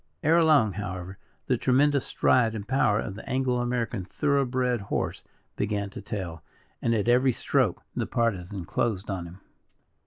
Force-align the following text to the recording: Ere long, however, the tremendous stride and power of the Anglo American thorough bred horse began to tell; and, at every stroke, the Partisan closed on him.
Ere 0.23 0.43
long, 0.43 0.73
however, 0.73 1.19
the 1.45 1.57
tremendous 1.57 2.07
stride 2.07 2.55
and 2.55 2.67
power 2.67 2.99
of 2.99 3.13
the 3.13 3.29
Anglo 3.29 3.57
American 3.61 4.03
thorough 4.03 4.45
bred 4.47 4.81
horse 4.81 5.23
began 5.55 5.91
to 5.91 6.01
tell; 6.01 6.41
and, 6.81 6.95
at 6.95 7.07
every 7.07 7.33
stroke, 7.33 7.83
the 7.95 8.07
Partisan 8.07 8.65
closed 8.65 9.11
on 9.11 9.27
him. 9.27 9.41